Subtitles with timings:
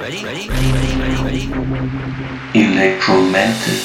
[0.00, 1.44] Ready, ready, ready, ready, ready, ready.
[2.54, 3.84] Electromantic.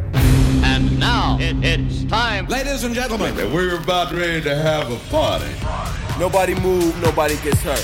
[0.62, 2.44] And now it, it's time.
[2.48, 5.50] Ladies and gentlemen, we're about ready to have a party.
[6.20, 7.80] Nobody move, nobody gets hurt.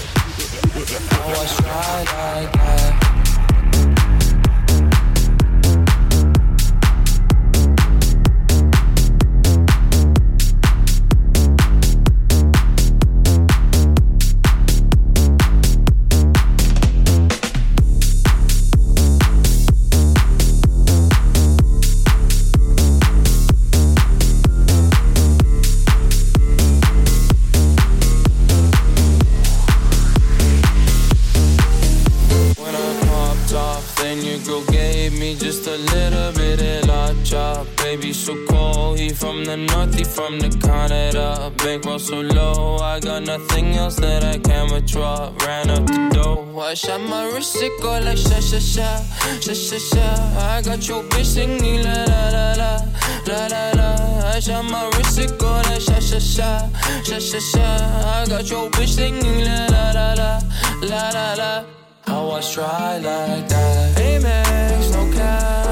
[47.80, 49.02] Go like sha sha sha,
[49.40, 50.06] sha sha sha.
[50.38, 52.70] I got your bitch singing la la la la,
[53.26, 54.30] la la la.
[54.34, 56.68] I shot my wrist, it go like sha sha sha,
[57.02, 57.66] sha sha sha.
[58.14, 60.40] I got your bitch singing la la la la,
[60.82, 61.64] la la la.
[62.06, 63.96] I was dry like that.
[63.96, 65.69] Amex, no cap,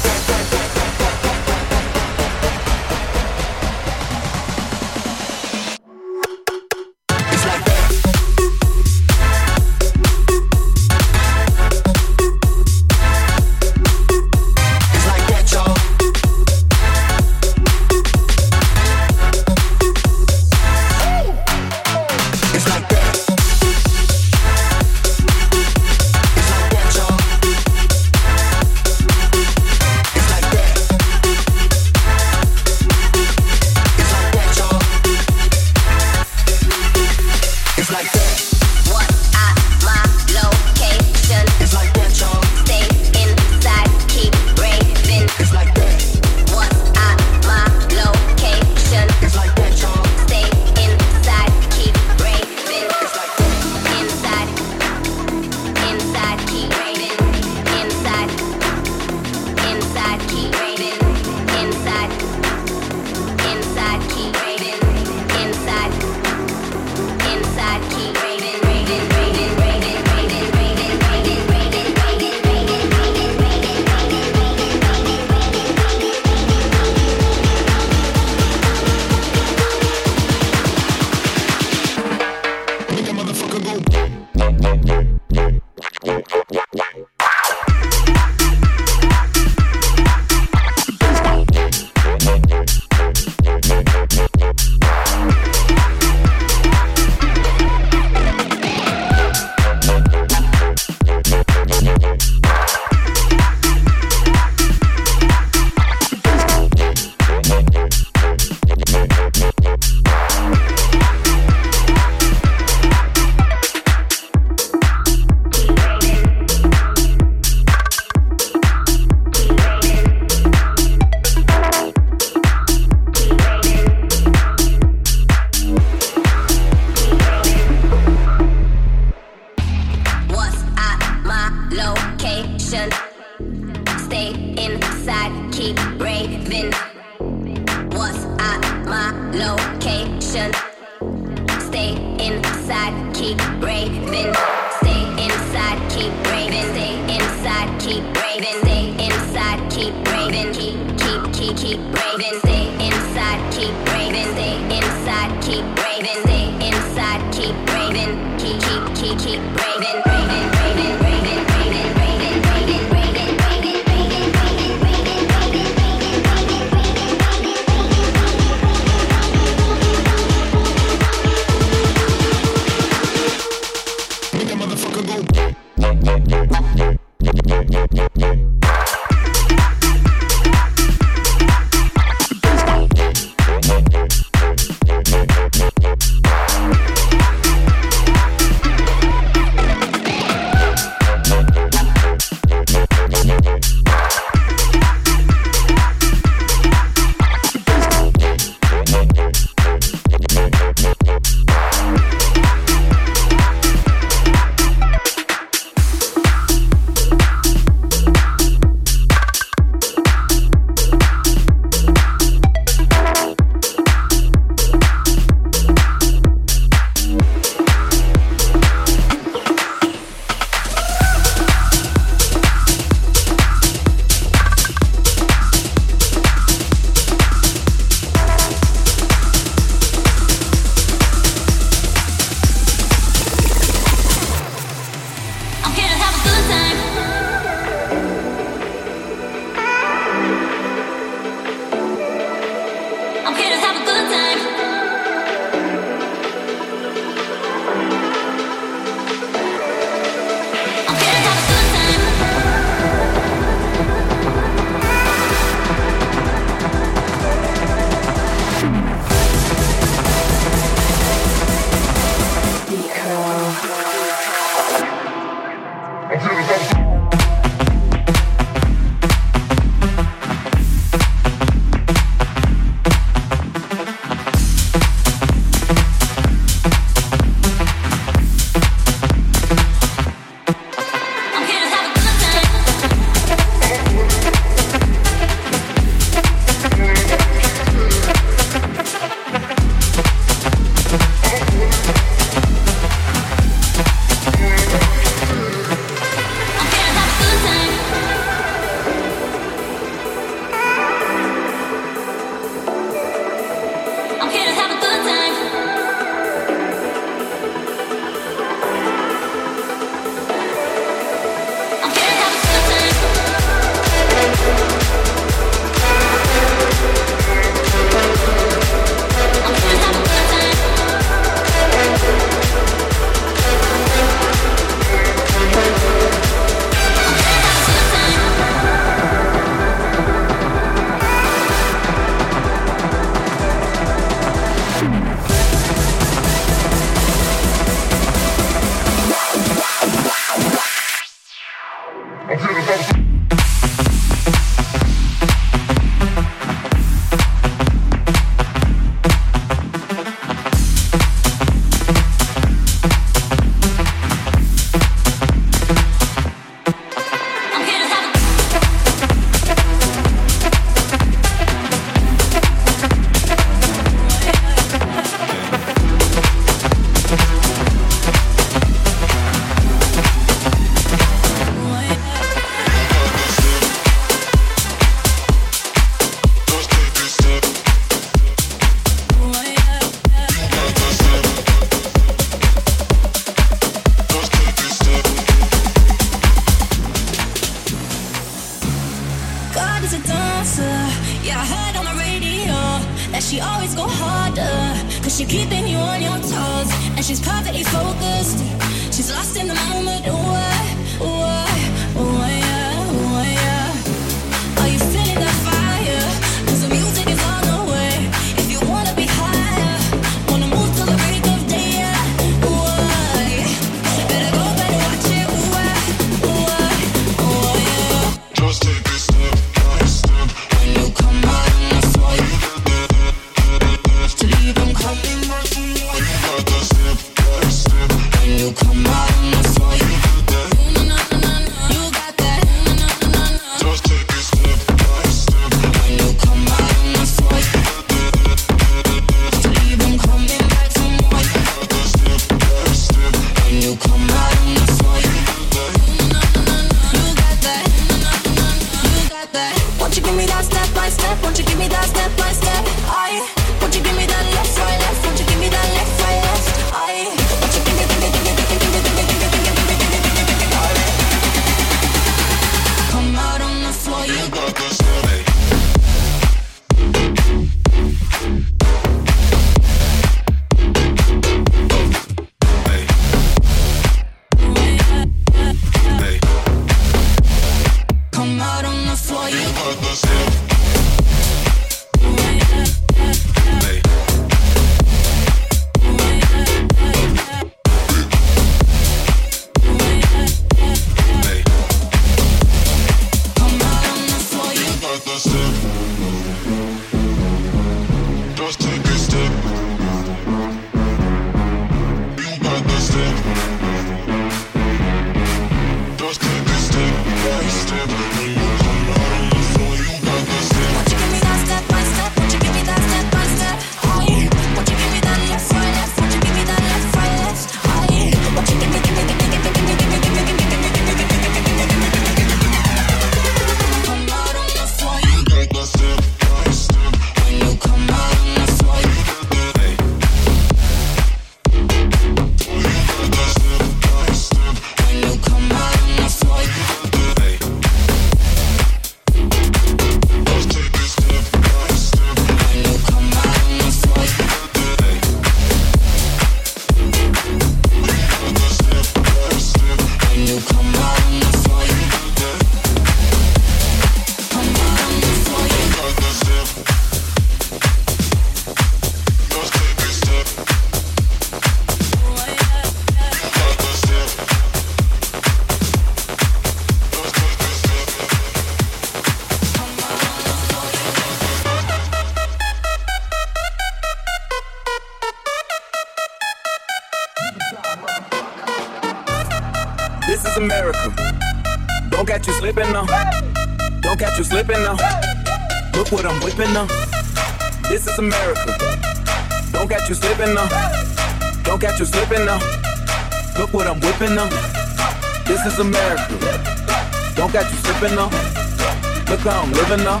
[599.68, 600.00] living up.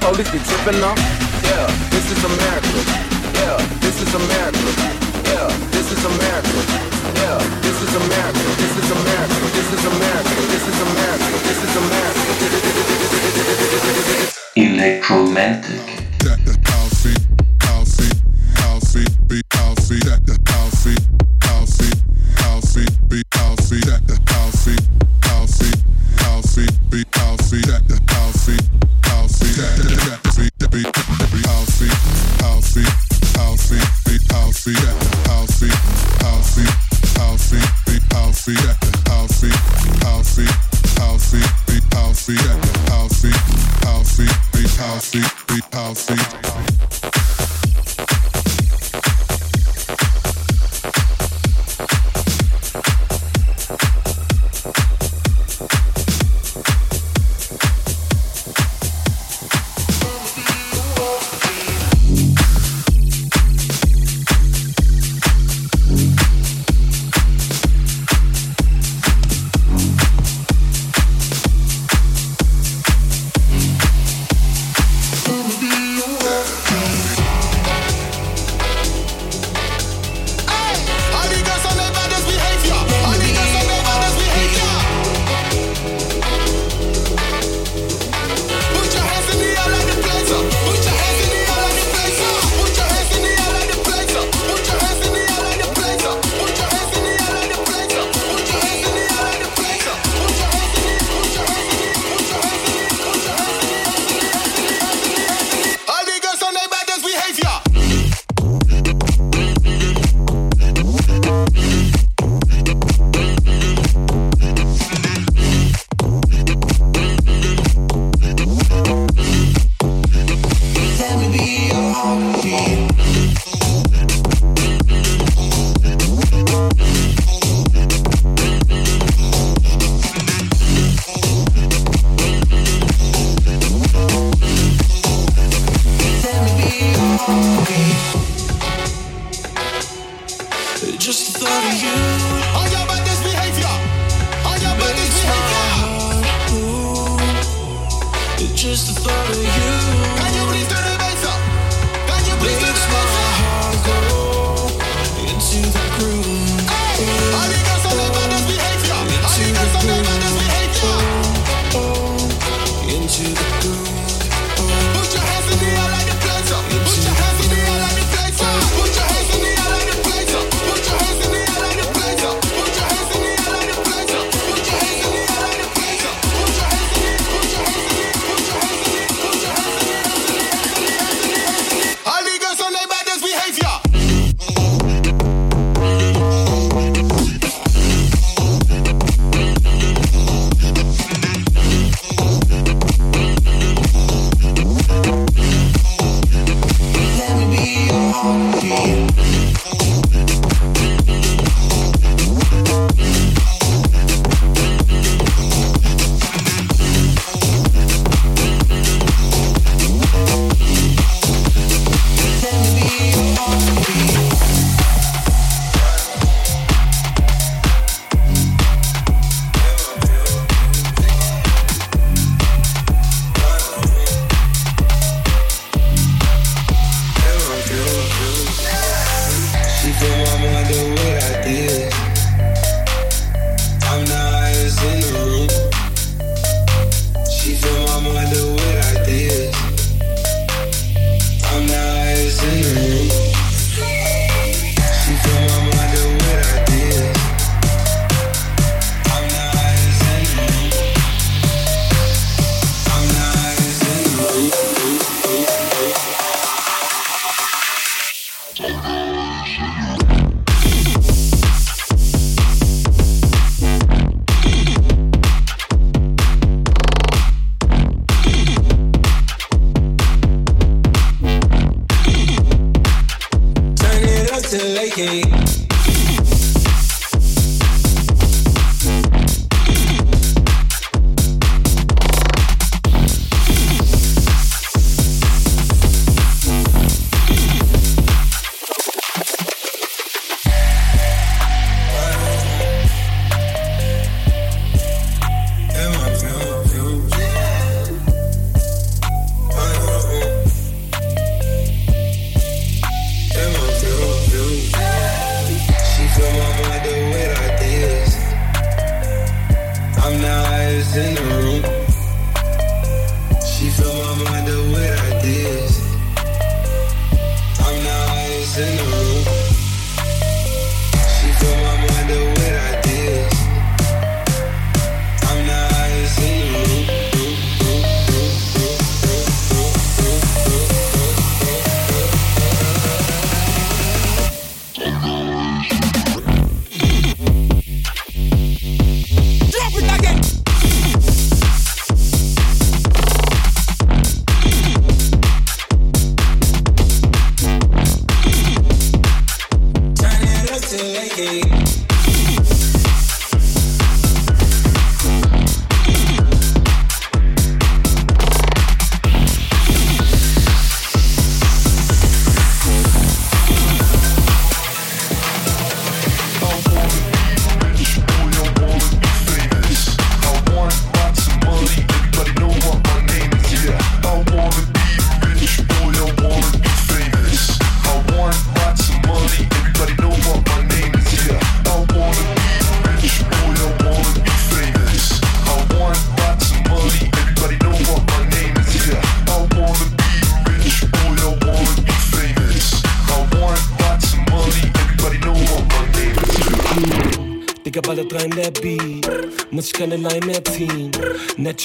[0.00, 0.96] Police be tripping up.
[1.42, 2.99] Yeah, this is America.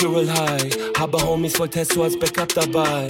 [0.06, 0.70] Natural High.
[1.00, 3.08] Habe Homies voll Testo als Backup dabei.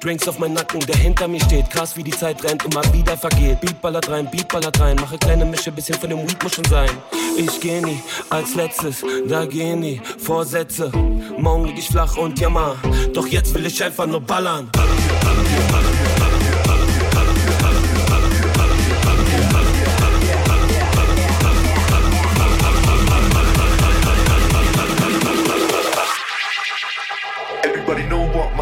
[0.00, 1.68] Drinks auf mein Nacken, der hinter mir steht.
[1.70, 3.60] Krass, wie die Zeit rennt und mal wieder vergeht.
[3.60, 4.96] Beat rein, Beat rein.
[4.96, 6.90] Mache kleine Mische, bisschen von dem Weed muss schon sein.
[7.36, 10.00] Ich geh nie als letztes, da geh nie.
[10.18, 10.92] Vorsätze,
[11.36, 12.76] morgen lieg ich flach und jammer.
[13.12, 14.70] Doch jetzt will ich einfach nur ballern.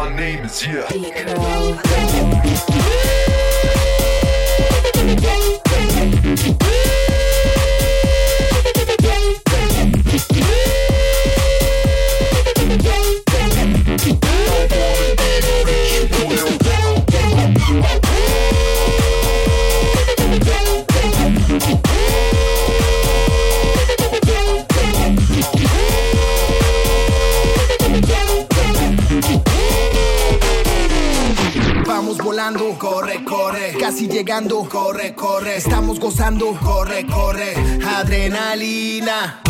[0.09, 0.85] my name is yeah.
[6.43, 6.74] Deco.
[34.35, 36.57] Corre, corre, estamos gozando.
[36.61, 37.53] Corre, corre,
[37.85, 39.44] adrenalina.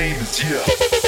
[0.00, 0.99] name is yeah.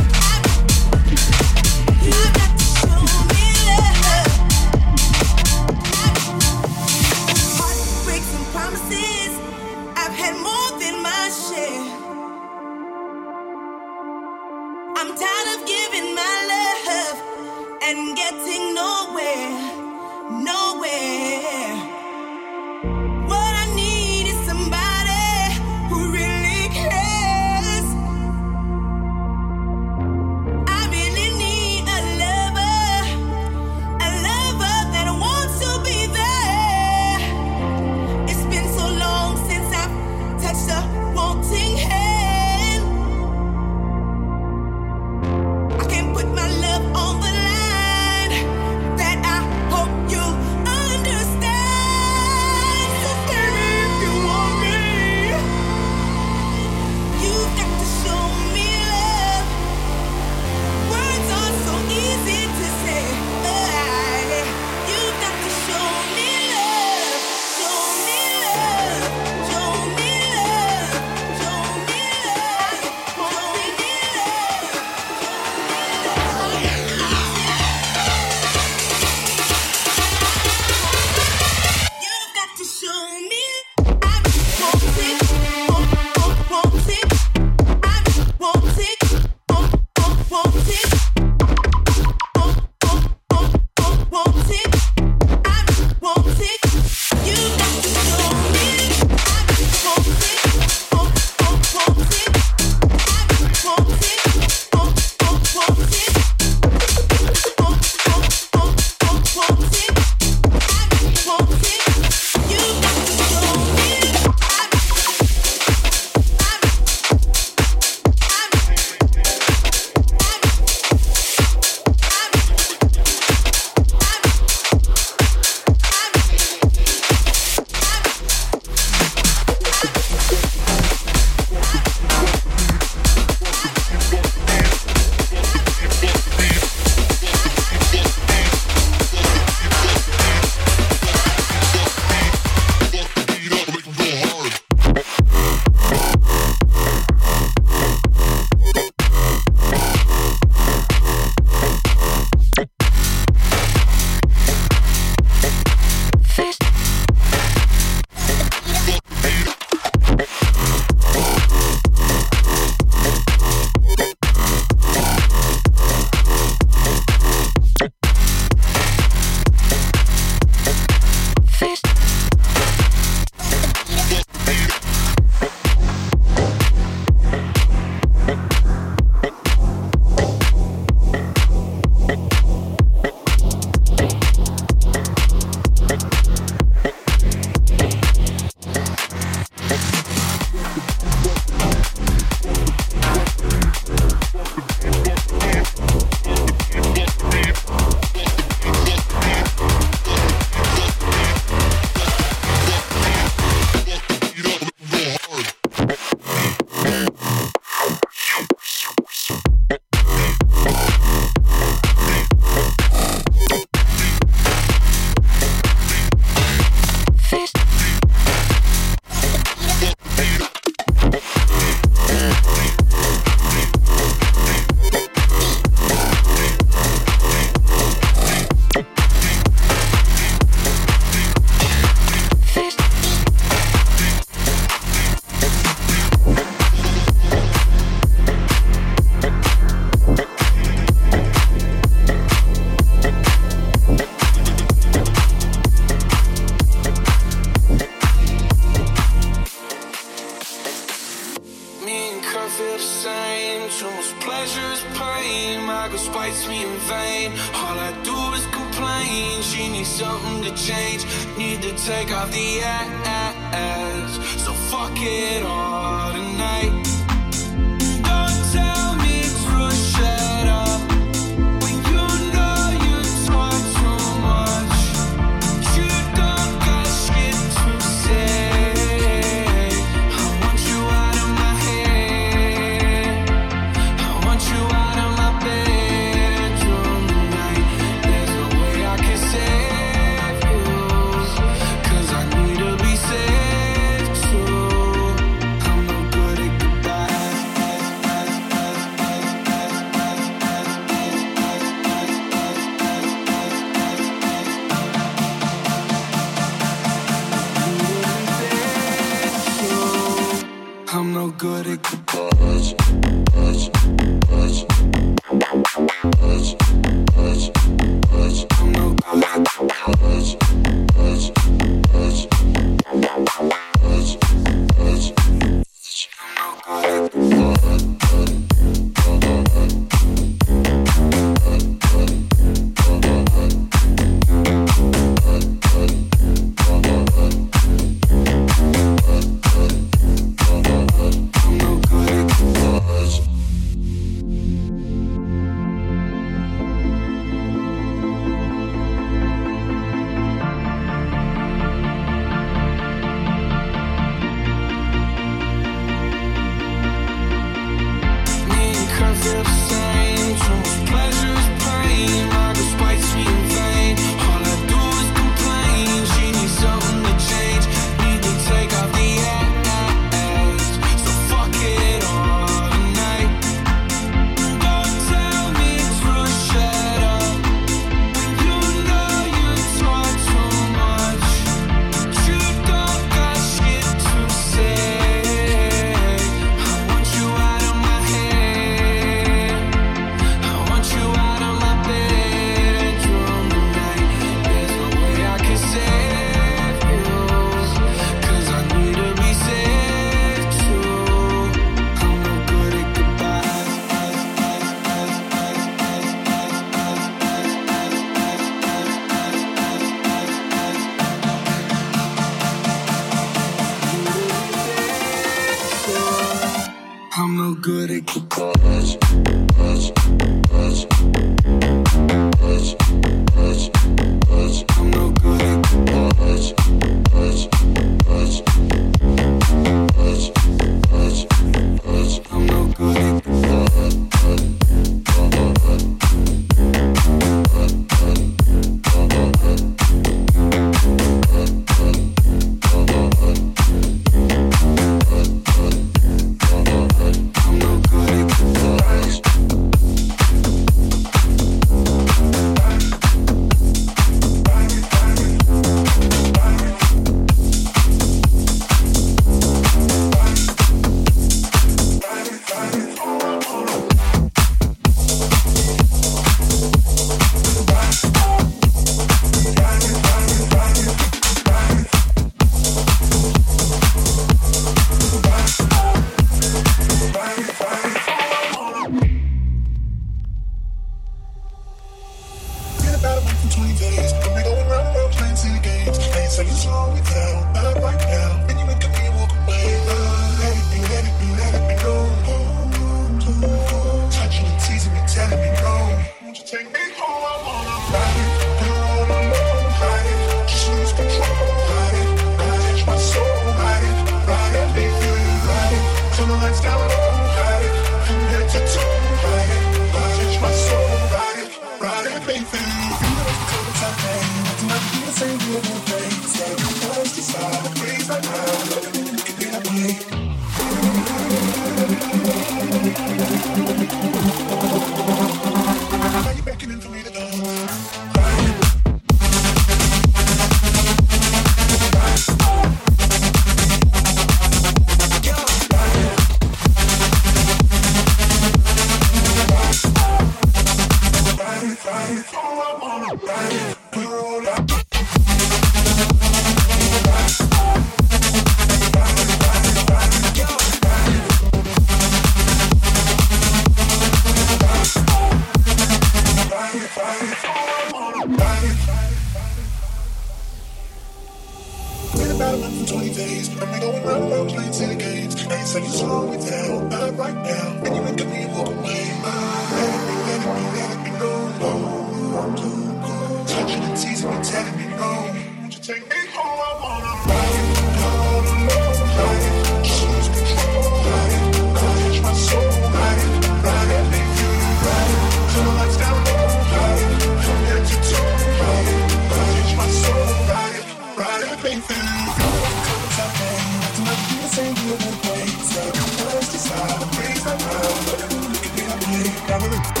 [599.71, 600.00] You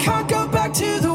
[0.00, 1.09] can't go back to the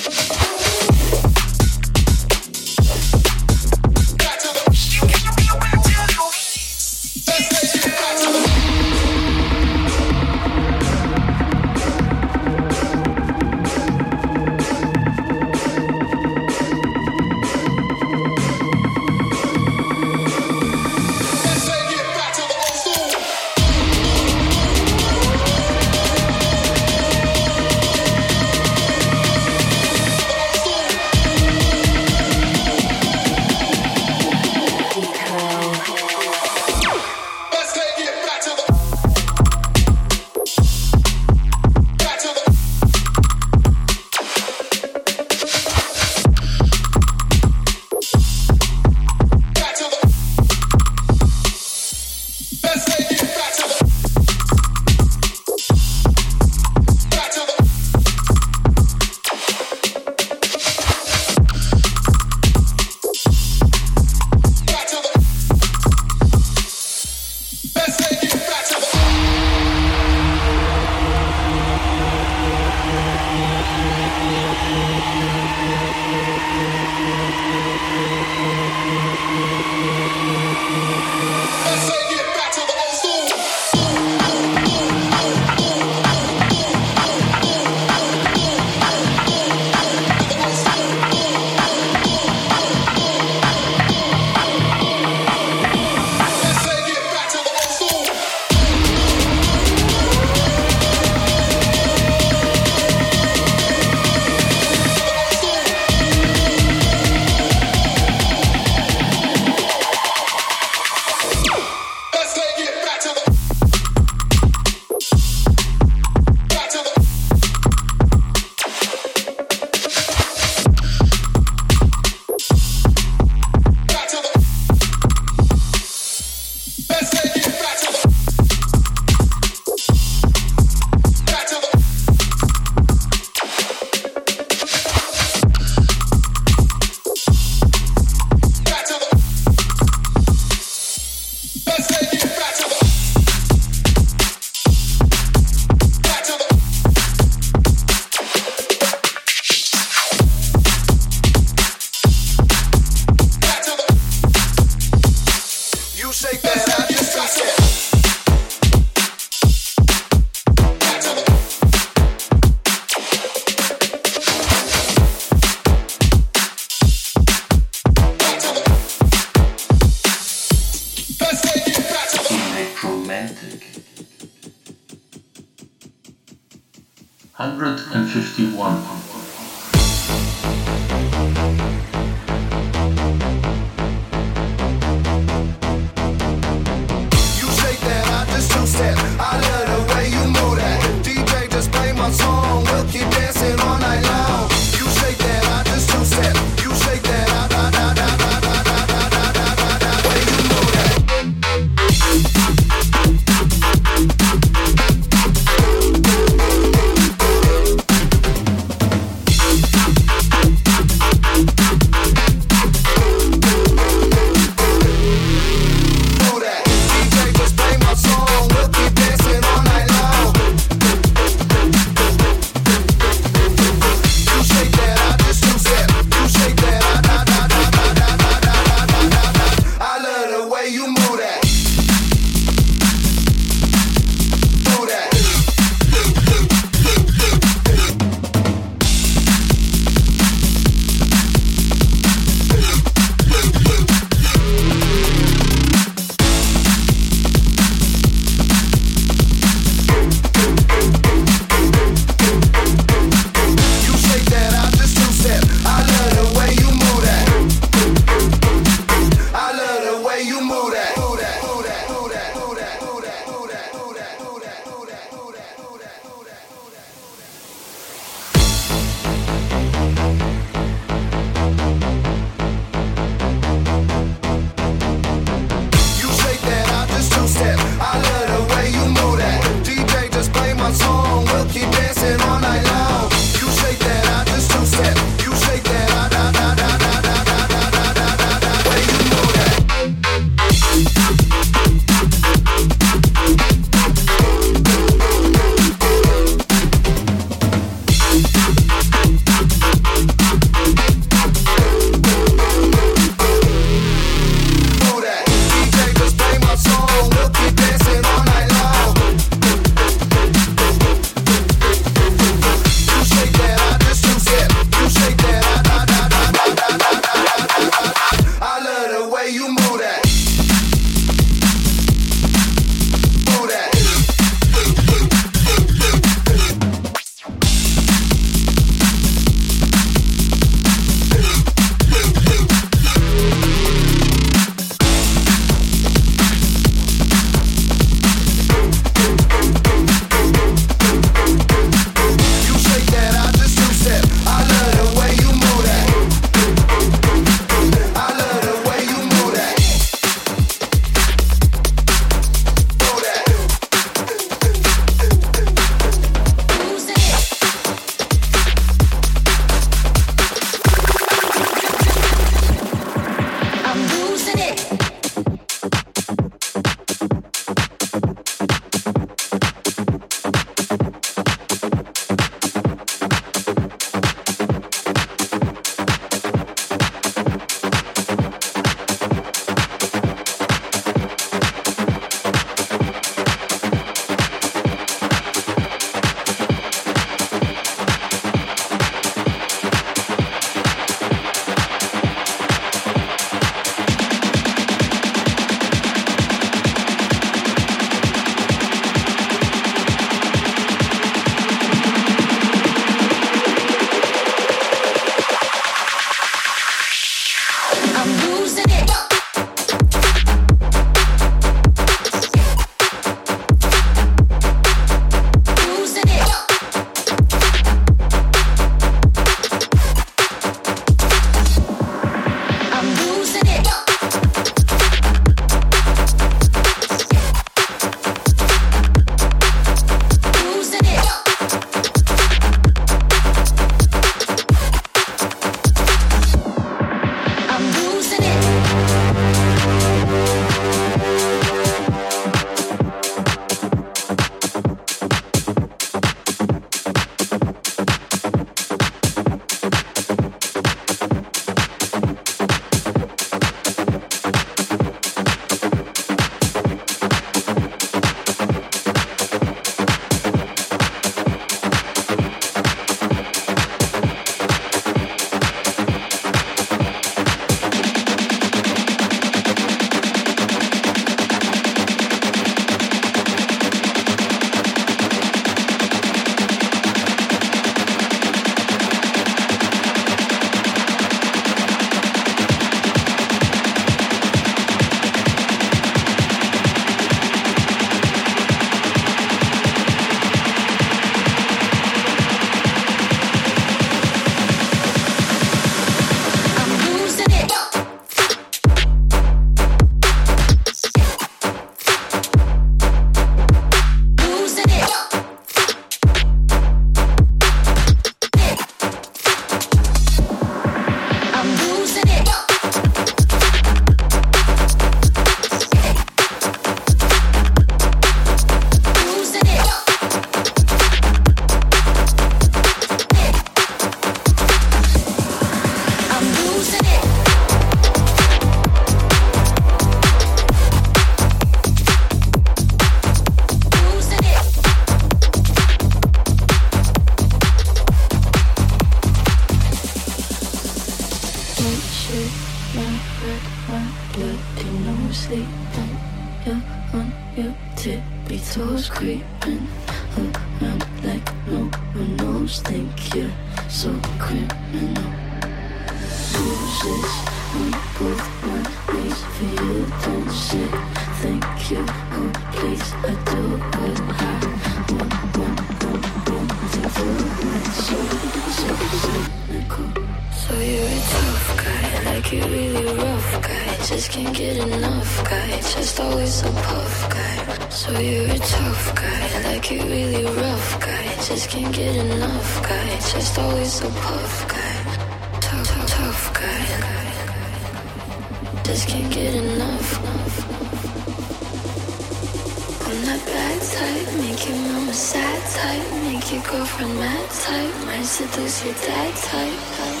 [597.71, 600.00] time，都是 that。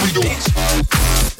[0.00, 1.39] freedom.